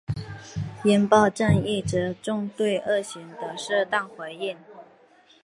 [0.83, 4.57] 应报正义着重对恶行的适当回应。